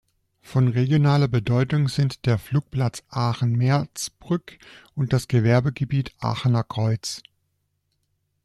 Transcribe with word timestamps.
Von 0.41 0.67
regionaler 0.69 1.27
Bedeutung 1.27 1.87
sind 1.87 2.25
der 2.25 2.39
Flugplatz 2.39 3.03
Aachen-Merzbrück 3.09 4.57
und 4.95 5.13
das 5.13 5.27
Gewerbegebiet 5.27 6.11
„Aachener 6.17 6.63
Kreuz“. 6.63 7.21